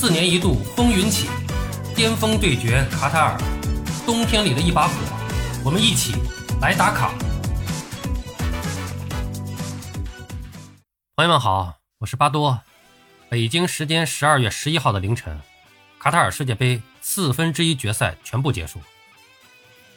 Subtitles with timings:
[0.00, 1.28] 四年一度风云起，
[1.96, 3.36] 巅峰对决卡塔尔，
[4.06, 4.94] 冬天里的一把火，
[5.64, 6.14] 我们一起
[6.60, 7.12] 来打卡。
[11.16, 12.60] 朋友们好，我是巴多。
[13.28, 15.36] 北京时间十二月十一号的凌晨，
[15.98, 18.78] 卡塔尔世界杯四分之一决赛全部结束。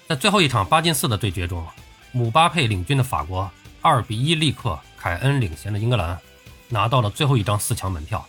[0.10, 1.64] 在最后一场八进四的对决中，
[2.12, 3.48] 姆巴佩领军的法国
[3.84, 6.20] 二比一力克凯恩领衔的英格兰，
[6.70, 8.28] 拿到了最后一张四强门票。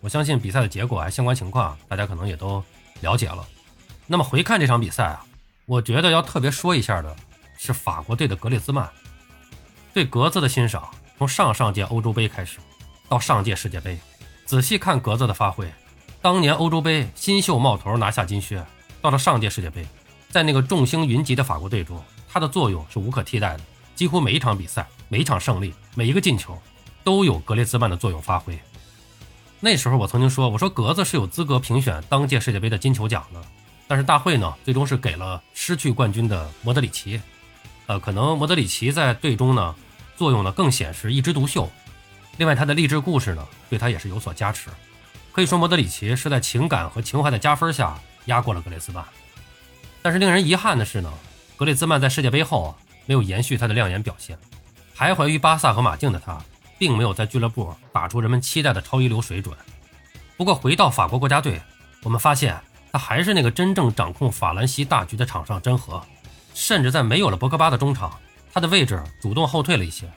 [0.00, 2.62] 我相信比赛的结果啊，相关情况大家可能也都
[3.00, 3.46] 了解了。
[4.06, 5.24] 那么回看这场比赛啊，
[5.66, 7.14] 我觉得要特别说一下的
[7.56, 8.88] 是法国队的格列兹曼。
[9.92, 12.58] 对格子的欣赏从上上届欧洲杯开始，
[13.08, 13.98] 到上届世界杯，
[14.44, 15.68] 仔细看格子的发挥。
[16.22, 18.64] 当年欧洲杯新秀冒头拿下金靴，
[19.00, 19.84] 到了上届世界杯，
[20.30, 23.60] 在那个众星云集的法国队中，他的作用是无可替代的。
[23.94, 26.56] 几乎每一场比赛、每一场胜利、每一个进球，
[27.02, 28.56] 都有格列兹曼的作用发挥。
[29.60, 33.42] 那时候我曾经说，我说格子是有资格评选当届世界杯的金球奖的，
[33.88, 37.20] 但是大会呢，最终是给了失去冠军的莫德里奇。
[37.86, 39.74] 呃，可能莫德里奇在队中呢
[40.16, 41.68] 作用呢更显示一枝独秀。
[42.36, 44.70] 另外，他的励志故事呢对他也是有所加持。
[45.32, 49.04] 可以说，莫德里奇是在情感和情怀的加分下压过了格列兹曼。
[50.02, 51.12] 但是令人遗憾的是呢，
[51.56, 54.38] 格列兹曼在世界杯后啊没有延续他的亮眼表现，
[54.96, 56.38] 徘徊于巴萨和马竞的他。
[56.78, 59.56] 并没有在俱乐部打出人们期待的超一流水准。
[60.36, 61.60] 不过回到法国国家队，
[62.04, 62.58] 我们发现
[62.92, 66.02] 他还是那个真正掌控法兰西大局的场上真核。
[66.54, 68.18] 甚至在没有了博格巴的中场，
[68.52, 70.10] 他的位置主动后退了一些，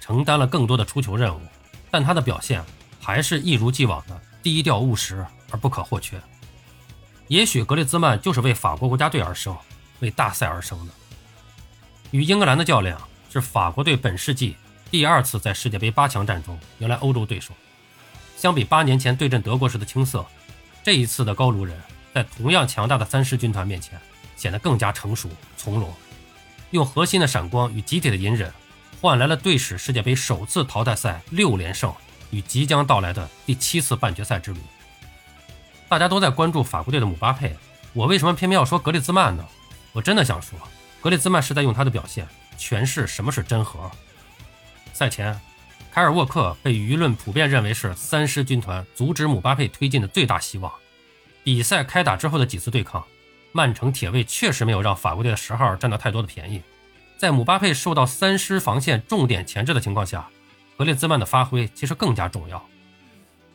[0.00, 1.40] 承担了更多的出球任务。
[1.90, 2.62] 但他的表现
[3.00, 6.20] 还是一如既往的低调务实而不可或缺。
[7.26, 9.56] 也许格列兹曼就是为法国国家队而生，
[10.00, 10.92] 为大赛而生的。
[12.12, 14.56] 与英格兰的较量是法国队本世纪。
[14.90, 17.52] 第二次在世界杯八强战中迎来欧洲对手，
[18.36, 20.24] 相比八年前对阵德国时的青涩，
[20.82, 21.78] 这一次的高卢人
[22.14, 24.00] 在同样强大的三狮军团面前
[24.34, 25.28] 显得更加成熟
[25.58, 25.92] 从容，
[26.70, 28.50] 用核心的闪光与集体的隐忍，
[28.98, 31.92] 换来了队史世界杯首次淘汰赛六连胜
[32.30, 34.60] 与即将到来的第七次半决赛之旅。
[35.86, 37.54] 大家都在关注法国队的姆巴佩，
[37.92, 39.46] 我为什么偏偏要说格列兹曼呢？
[39.92, 40.58] 我真的想说，
[41.02, 42.26] 格列兹曼是在用他的表现
[42.58, 43.90] 诠释什么是真核。
[44.98, 45.32] 赛前，
[45.92, 50.72] 凯尔沃克被舆论普遍认为是三狮军团阻止姆巴佩推进的最大希望。
[51.44, 53.04] 比赛开打之后的几次对抗，
[53.52, 56.60] 曼城铁卫确实没有让法国队的十号占到太多的便宜。
[57.16, 60.28] 在姆巴佩受到三狮防线重点钳制的情况下，
[60.76, 62.60] 格列兹曼的发挥其实更加重要。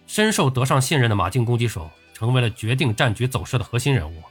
[0.07, 4.23] 深受德尚信任的马竞攻击手成为了决定战局走势的核心人物。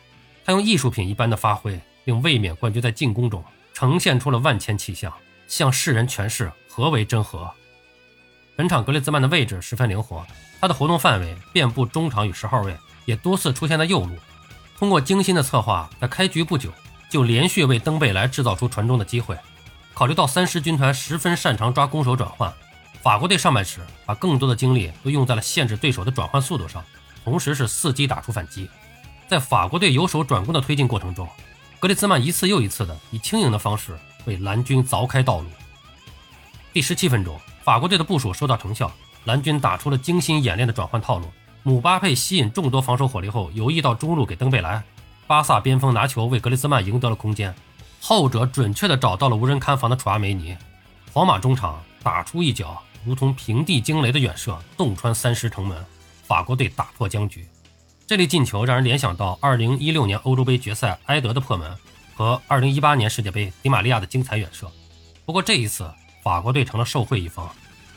[0.47, 3.45] 他用艺术品一般的发挥，令卫冕冠军在进攻中
[3.75, 5.13] 呈现出了万千气象，
[5.53, 6.51] 向世人诠释。
[6.67, 7.51] 何为真核？
[8.57, 10.27] 本场格列兹曼的位置十分灵活，
[10.59, 12.75] 他的活动范围遍布中场与十号位，
[13.05, 14.17] 也多次出现在右路。
[14.79, 16.73] 通过精心的策划，在开局不久
[17.11, 19.37] 就连续为登贝莱制造出传中的机会。
[19.93, 22.51] 考虑到三狮军团十分擅长抓攻守转换，
[23.03, 26.83] 法国队上半时把更多的精力都用在了限制对手的转换速度上，
[27.25, 28.71] 同时是伺机打出反击。
[29.29, 31.29] 在法国队由守转攻的推进过程中，
[31.79, 33.95] 格列兹曼一次又一次的以轻盈的方式
[34.25, 35.47] 为蓝军凿开道路。
[36.73, 38.91] 第十七分钟，法国队的部署收到成效，
[39.25, 41.27] 蓝军打出了精心演练的转换套路。
[41.63, 44.83] 姆巴佩吸引众多防守火力后，游移到中路给登贝莱。
[45.27, 47.55] 巴萨边锋拿球为格列兹曼赢得了空间，
[48.01, 50.57] 后者准确地找到了无人看防的楚阿梅尼。
[51.13, 55.79] 皇马中场打出一脚如同平地惊雷的远射，洞穿三狮城门，
[56.25, 57.47] 法国队打破僵局。
[58.07, 61.75] 这粒进球让人联想到2016年欧洲杯决赛埃德的破门
[62.15, 64.71] 和2018年世界杯迪玛利亚的精彩远射。
[65.25, 65.91] 不过这一次。
[66.23, 67.51] 法国队成了受贿一方，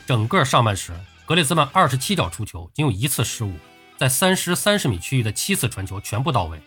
[0.04, 0.92] 整个上半时，
[1.26, 3.52] 格列兹曼二十七脚出球，仅有一次失误，
[3.96, 6.60] 在三狮三十米区域的七次传球全部到位。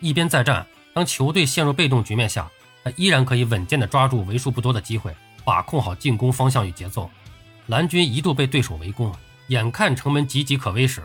[0.00, 2.50] 一边再战，当球队陷入被动局面下，
[2.84, 7.10] 他依然可以稳健地抓住为数不多的机会，把控好进攻方向与节奏。
[7.68, 9.10] 蓝军一度被对手围攻，
[9.46, 11.02] 眼看城门岌岌可危时，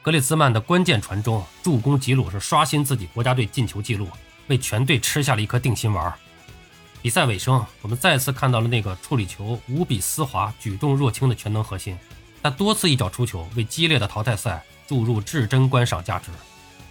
[0.00, 4.08] 格列兹曼的关键传中助攻吉鲁是刷新自己国家队进球纪录，
[4.46, 6.12] 为全队吃下了一颗定心丸。
[7.02, 11.98] 比赛尾声，我们再次看到了那个处理球无比丝滑、举重若轻的全能核心。
[12.42, 16.30] 他多次一脚出球，为激烈的淘汰赛注入至真观赏价值。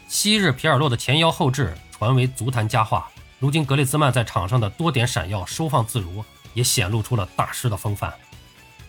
[0.08, 3.10] 昔日皮尔洛的前腰后置传为足坛佳话，
[3.40, 6.24] 如今格列兹曼在场上的多点闪耀、收放自如，
[6.54, 8.14] 也显露出了大师的风范。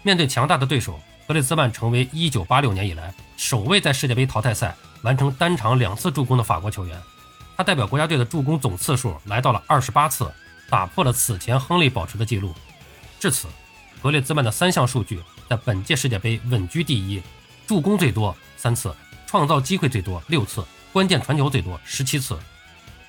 [0.02, 7.00] 面对强大的对手，格列兹曼成为1986年以来首位在世界杯淘汰赛完成单场两次助攻的法国球员。
[7.56, 10.32] 他代表国家队的助攻总次数来到了28次。
[10.70, 12.52] 打破了此前亨利保持的记录。
[13.20, 13.46] 至此，
[14.02, 17.22] 格列兹曼的三项数据在本届世界杯稳居第一：
[17.66, 18.92] 助攻最多三次，
[19.26, 22.36] 创造机会最多六次，关键传球最多十七次。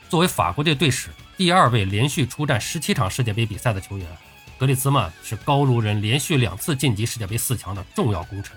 [0.09, 4.05] 作为法国队队史第二位连续出战十七场世界杯比赛的球员，
[4.59, 8.55] 格列兹曼是高卢人连续两次晋级世界杯四强的重要功臣。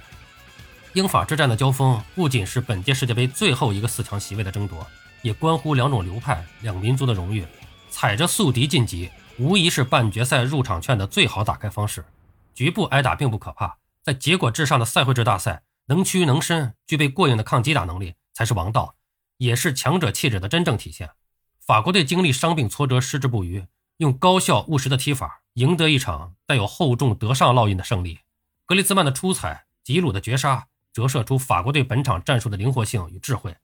[0.93, 4.87] 英法之战的交锋不仅是本届世界杯最后一个四强席位的争夺，
[5.23, 7.47] 也关乎两种流派、两民族的荣誉。
[7.91, 12.05] 踩着宿敌晋级，无疑是半决赛入场券的最好打开方式。
[12.55, 18.94] 局部挨打并不可怕，在结果至上的赛会制大赛，能屈能伸，具备过硬的抗击打能力才是王道，
[19.38, 21.11] 也是强者气质的真正体现。
[21.61, 23.67] 法国队经历伤病挫折，矢志不渝，
[23.99, 28.20] 用高效务实的踢法赢得一场带有厚重德尚烙印的胜利。
[28.67, 33.56] 格里兹曼的出彩，吉鲁的绝杀，折射出法国队本场战术的灵活性与智慧。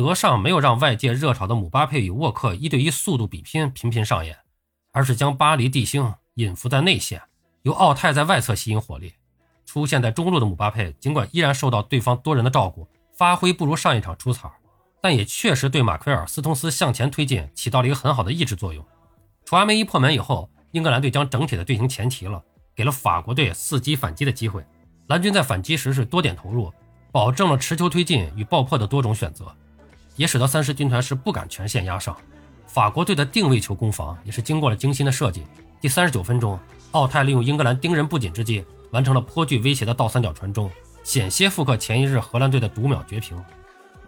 [0.00, 4.34] 德尚没有让外界热炒的姆巴佩与沃克一对一速度比拼频频上演，
[4.92, 7.20] 而是将巴黎地星隐伏在内线。
[7.64, 9.12] 由奥泰在外侧吸引火力，
[9.66, 14.50] 出现在中路的姆巴佩，尽管依然受到对方多人的照顾，发挥不如上一场出彩，
[15.02, 18.82] 但也确实对马奎尔斯通斯向前推进起到了一个很好的抑制作用。
[19.44, 22.42] 楚阿梅一破门以后，英格兰队将整体的队形前提了，
[22.74, 24.64] 给了法国队伺机反击的机会。
[25.08, 26.72] 蓝军在反击时是多点投入，
[27.12, 29.54] 保证了持球推进与爆破的多种选择，
[30.20, 32.14] 也使得三狮军团是不敢全线压上。
[32.66, 35.46] 法国队的定位球攻防也是经过了精心的设计。
[35.80, 36.60] 第三十九分钟。
[36.90, 40.68] 奥泰利用英格兰盯人不紧之际，完成了颇具威胁的倒三角传中，
[41.04, 43.40] 险些复刻前一日荷兰队的独秒绝平。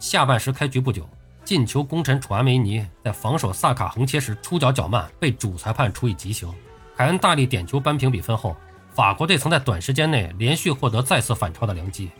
[0.00, 1.08] 下半时开局不久，
[1.44, 6.52] 进球功臣楚阿梅尼在防守萨卡横切时出脚较慢，被主裁判处以极刑。
[6.96, 8.56] 凯恩大力点球扳平比分后，
[8.92, 12.10] 法国队曾在短时间内连续获得再次反超的良机。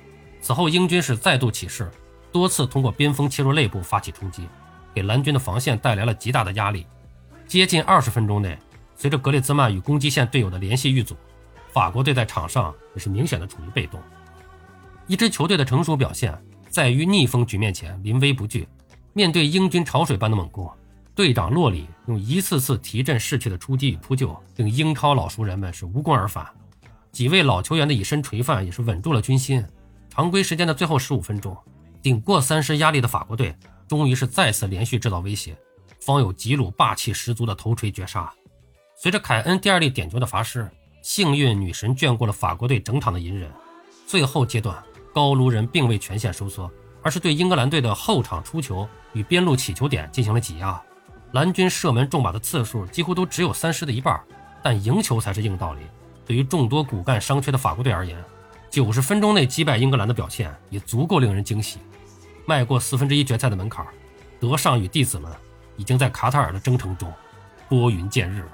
[0.41, 1.91] 此后，英军是再度起势，
[2.32, 4.49] 多次通过边锋切入内部发起冲击，
[4.94, 6.87] 给蓝军的防线带来了极大的压力。
[7.46, 8.58] 接近二十分钟内。
[8.94, 11.17] 随着格列兹曼与攻击线队友的联系遇阻，
[11.73, 14.00] 法国队在场上也是明显的处于被动。
[15.08, 18.69] 一支球队的成熟表现在于逆风局面前临危不惧。
[19.12, 20.70] 面对英军潮水般的猛攻，
[21.17, 26.46] 队长洛里用一次次提振士气的出击与扑救，令英超老熟人们是无功而返。
[27.11, 29.67] 几位老球员的以身垂范也是稳住了军心。
[30.08, 31.56] 常规时间的最后十五分钟，
[32.02, 33.54] 顶过三狮压力的法国队
[33.87, 35.56] 终于是再次连续制造威胁，
[36.00, 38.32] 方有吉鲁霸气十足的头锤绝杀。
[38.96, 40.69] 随着凯恩第二粒点球的罚失，
[41.00, 43.50] 幸运女神眷顾了法国队整场的隐忍。
[44.06, 44.82] 最后阶段，
[45.14, 46.70] 高卢人并未全线收缩，
[47.02, 50.81] 而是对英格兰队的后场出球与边路起球点进行了挤压。
[51.32, 54.20] 蓝军射门中靶的次数几乎都只有三狮的一半，
[54.62, 55.81] 但赢球才是硬道理。
[56.26, 58.22] 对于众多骨干伤缺的法国队而言，
[58.73, 61.79] 九十分钟内击败英格兰的表现也足够令人惊喜。
[62.47, 63.87] 迈过四分之一决赛的门槛，
[64.41, 65.31] 德尚与弟子们
[65.77, 67.13] 已经在卡塔尔的征程中
[67.69, 68.49] 拨云见日了。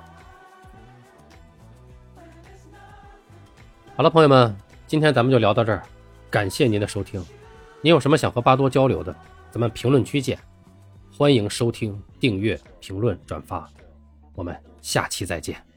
[3.94, 4.56] 好了，朋友们，
[4.88, 5.84] 今天咱们就聊到这儿，
[6.28, 7.24] 感谢您的收听。
[7.80, 9.14] 您有什么想和巴多交流的，
[9.52, 10.36] 咱们评论区见。
[11.16, 13.70] 欢迎收听、订阅、评论、转发，
[14.34, 15.67] 我们下期再见。